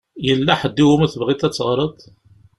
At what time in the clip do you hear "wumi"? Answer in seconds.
0.87-1.07